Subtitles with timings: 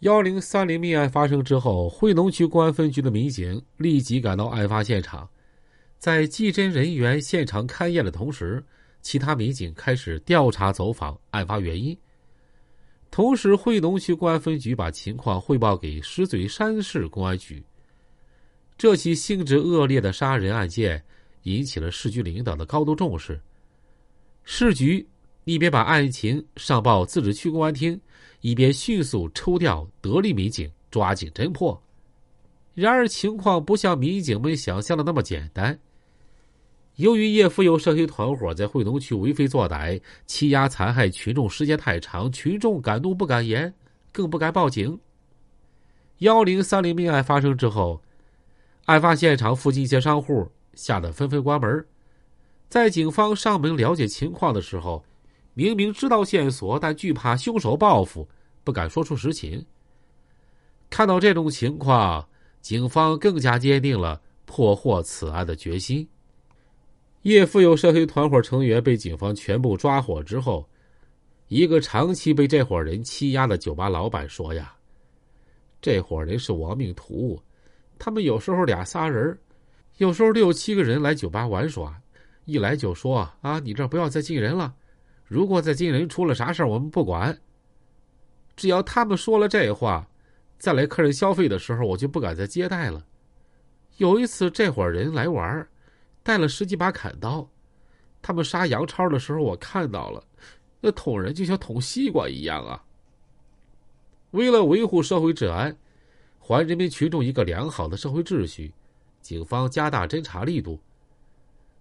[0.00, 5.28] 幺零三零命案发生之后，惠农区公安分局的民警立即赶到案发现场，
[5.98, 8.64] 在技侦人员现场勘验的同时，
[9.02, 11.98] 其他民警开始调查走访案发原因。
[13.10, 17.64] 同时，惠农区公安分局把情况汇报给石嘴山市公安局。
[18.76, 21.02] 这起性质恶劣的杀人案件
[21.42, 23.40] 引起了市局领导的高度重视。
[24.44, 25.08] 市局
[25.48, 27.98] 一边把案情上报自治区公安厅。
[28.42, 31.82] 一边迅速抽调得力民警抓紧侦破，
[32.74, 35.76] 然而情况不像民警们想象的那么简单。
[36.96, 43.72] 由于叶富有涉黑团伙在惠农区为非作歹、欺压残害群众时间太长，群众敢怒不敢言，
[44.12, 45.00] 更不敢报警。
[46.18, 48.00] 幺零三零命案发生之后，
[48.84, 51.84] 案发现场附近一些商户吓得纷纷关门。
[52.68, 55.02] 在警方上门了解情况的时候。
[55.58, 58.28] 明明知道线索，但惧怕凶手报复，
[58.62, 59.66] 不敢说出实情。
[60.88, 62.28] 看到这种情况，
[62.60, 66.08] 警方更加坚定了破获此案的决心。
[67.22, 70.64] 叶富有涉黑团伙成员被警方全部抓获之后，
[71.48, 74.72] 一个长期被这伙人欺压的酒吧老板说：“呀，
[75.82, 77.36] 这伙人是亡命徒，
[77.98, 79.36] 他们有时候俩仨人，
[79.96, 82.00] 有时候六七个人来酒吧玩耍，
[82.44, 84.72] 一来就说啊，你这不要再进人了。”
[85.28, 87.38] 如果在金人出了啥事我们不管。
[88.56, 90.04] 只要他们说了这话，
[90.58, 93.06] 再来客人消费的时候，我就不敢再接待了。
[93.98, 95.68] 有一次，这伙人来玩，
[96.24, 97.48] 带了十几把砍刀，
[98.20, 100.24] 他们杀杨超的时候，我看到了，
[100.80, 102.82] 那捅人就像捅西瓜一样啊。
[104.32, 105.76] 为了维护社会治安，
[106.40, 108.72] 还人民群众一个良好的社会秩序，
[109.20, 110.80] 警方加大侦查力度。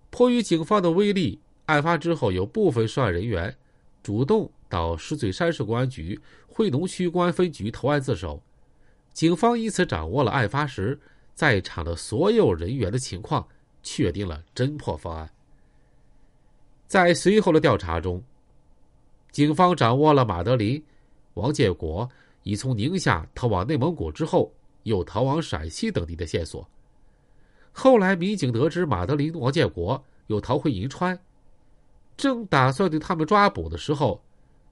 [0.10, 1.40] 迫于警方的威力。
[1.68, 3.56] 案发之后，有部分涉案人员
[4.02, 8.42] 主动到石嘴山市公安局惠农区公安分局投案自首，
[9.14, 11.00] 警方因此掌握了案发时
[11.36, 13.46] 在场的所有人员的情况，
[13.84, 15.30] 确定了侦破方案。
[16.88, 18.24] 在随后的调查中，
[19.32, 20.82] 警方掌握了马德林、
[21.34, 22.10] 王建国
[22.44, 24.54] 已从宁夏逃往内蒙古之后
[24.84, 26.66] 又逃往陕西等地的线索。
[27.74, 31.20] 后来，民警得知马德林、王建国又逃回银川。
[32.18, 34.20] 正打算对他们抓捕的时候，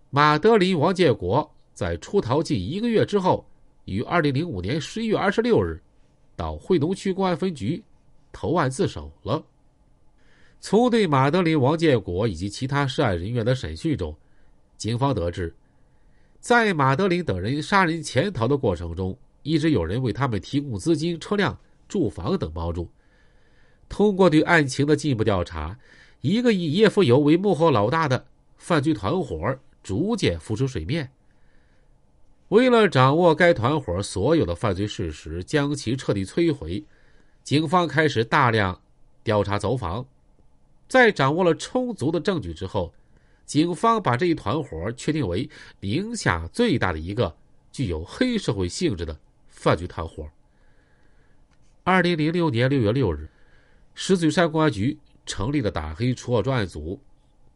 [0.09, 3.47] 马德林、王建国在出逃近一个月之后，
[3.85, 5.79] 于二零零五年十一月二十六日，
[6.35, 7.81] 到惠农区公安分局
[8.31, 9.45] 投案自首了。
[10.59, 14.17] 从对马德林、王建国以及其他涉案人员的审讯中，
[14.75, 15.53] 警方得知，
[16.39, 21.55] 在马德林等人杀人潜逃的过程中，一直有人为他们提供资金、车辆、
[21.87, 22.89] 住房等帮助。
[23.87, 25.77] 通过对案情的进一步调查。
[26.21, 28.25] 一个以叶富友为幕后老大的
[28.57, 31.11] 犯罪团伙逐渐浮出水面。
[32.49, 36.83] 为了掌握该团伙所有的犯罪事实，将其彻底摧毁，
[37.43, 38.79] 警方开始大量
[39.23, 40.05] 调查走访。
[40.87, 42.93] 在掌握了充足的证据之后，
[43.45, 45.49] 警方把这一团伙确定为
[45.79, 47.35] 宁夏最大的一个
[47.71, 50.29] 具有黑社会性质的犯罪团伙。
[51.83, 53.27] 二零零六年六月六日，
[53.93, 54.97] 石嘴山公安局。
[55.25, 56.99] 成立了打黑除恶专案组，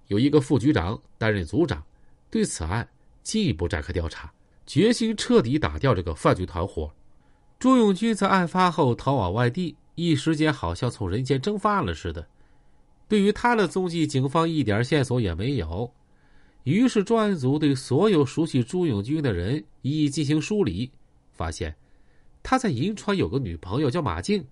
[0.07, 1.83] 有一个副局长担任组长，
[2.29, 2.87] 对此案
[3.23, 4.31] 进一步展开调查，
[4.65, 6.91] 决心彻底打掉这个犯罪团伙。
[7.59, 12.25] 朱永军在案发后逃往外地，一时间好像从人间蒸发了似的。
[13.07, 15.91] 对于他的踪迹，警方一点线索也没有。
[16.63, 20.91] 于是专案组对所有熟悉朱永军的人一一进行梳理，
[21.31, 21.75] 发现
[22.43, 24.45] 他在银川有个女朋友叫马静。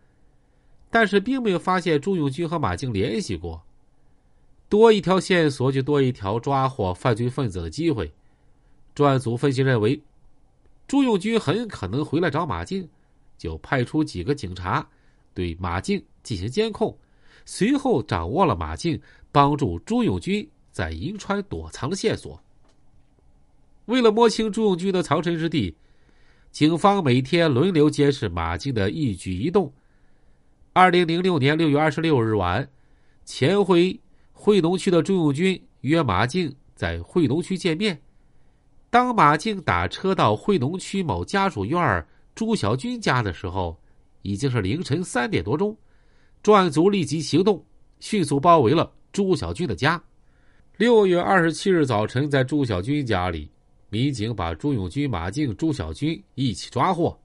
[0.90, 3.62] 但是并没有发现朱永军和马静联系过，
[4.70, 8.12] 多一条线索就多一条抓获犯罪分子的机会。
[8.96, 10.02] 专案组分析认为，
[10.88, 12.88] 朱永军很可能回来找马静，
[13.38, 14.88] 就派出几个警察
[15.34, 16.98] 对马静进行监控，
[17.46, 19.00] 随后掌握了马静
[19.32, 22.42] 帮助朱永军在银川躲藏的线索。
[23.86, 25.76] 为了摸清朱永军的藏身之地，
[26.52, 29.72] 警方每天轮流监视马静的一举一动。
[30.78, 32.70] 二零零六年六月二十六日晚，
[33.26, 34.00] 前回
[34.32, 38.00] 惠农区的朱永军约马静在惠农区见面。
[38.92, 43.76] 当马静打车到惠农区某家属院朱小军家的时候，
[44.22, 45.76] 已经是凌晨三点多钟。
[46.44, 47.66] 专案组立即行动，
[48.00, 50.00] 迅速包围了朱小军的家。
[50.78, 53.50] 六月二十七日早晨，在朱小军家里，
[53.90, 57.20] 民警把朱永军、马静、朱小军一起抓获。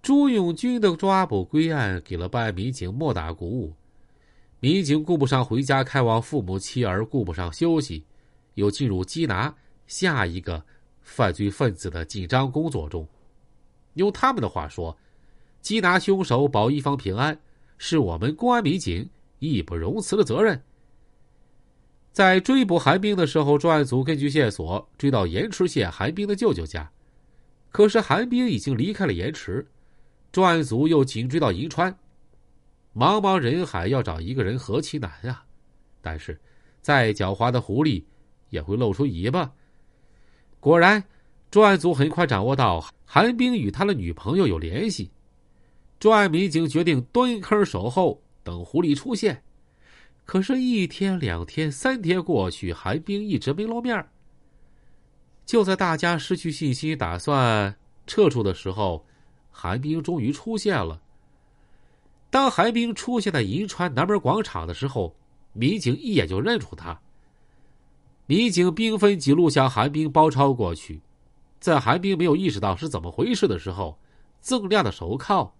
[0.00, 3.74] 朱永军的抓捕归案，给了办案民警莫大鼓舞。
[4.60, 8.04] 民警顾不上回家看望父母妻儿，顾不上休息，
[8.54, 9.54] 又进入缉拿
[9.86, 10.64] 下一个
[11.02, 13.06] 犯罪分子的紧张工作中。
[13.94, 14.96] 用他们的话说，
[15.62, 17.38] 缉拿凶手、保一方平安，
[17.76, 19.10] 是我们公安民警
[19.40, 20.62] 义不容辞的责任。
[22.12, 26.90] 在追捕韩冰的时候，专案组根据线索追到盐池县韩冰的舅舅家，
[27.70, 29.66] 可是韩冰已经离开了盐池。
[30.38, 31.92] 专案组又紧追到银川，
[32.94, 35.44] 茫茫人海要找一个人何其难啊！
[36.00, 36.40] 但是，
[36.80, 38.04] 再狡猾的狐狸
[38.48, 39.52] 也会露出尾巴。
[40.60, 41.02] 果然，
[41.50, 45.10] 专案组很快掌握到韩冰与他的女朋友有联系。
[45.98, 49.42] 专案民警决定蹲坑守候，等狐狸出现。
[50.24, 54.08] 可是，一天、两天、三天过去，韩冰一直没露面。
[55.44, 57.76] 就在大家失去信心、打算
[58.06, 59.04] 撤出的时候，
[59.60, 61.02] 韩冰终于出现了。
[62.30, 65.16] 当韩冰出现在银川南门广场的时候，
[65.52, 66.96] 民警一眼就认出他。
[68.26, 71.00] 民警兵分几路向韩冰包抄过去，
[71.58, 73.98] 在韩冰没有意识到是怎么回事的时候，
[74.40, 75.52] 锃亮的手铐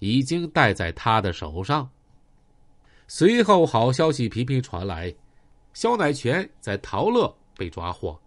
[0.00, 1.88] 已经戴在他的手上。
[3.08, 5.14] 随后，好消息频频传来：
[5.72, 8.20] 肖乃全在陶乐被抓获，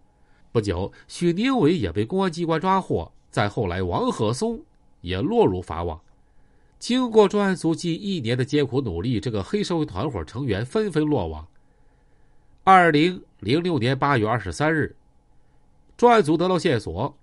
[0.50, 3.12] 不久，许宁伟也被公安机关抓获。
[3.30, 4.60] 再后来，王鹤松
[5.04, 6.00] 也落入法网。
[6.78, 11.46] 经过专案组近一年的艰苦努力，这个黑社会团伙成员纷纷落网。
[12.64, 14.96] 二零零六年八月二十三日，
[15.96, 17.14] 专案组得到线索，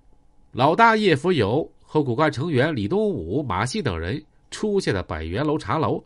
[0.52, 6.04] 老大叶福友和骨干成员李东武、马西等人出现在百元楼茶楼。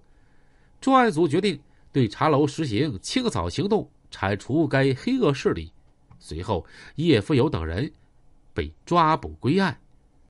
[0.80, 1.60] 专案组决定
[1.92, 5.72] 对茶楼实行清扫行动，铲除该黑恶势力。
[6.20, 7.92] 随后，叶福友等人
[8.54, 9.78] 被抓捕归案。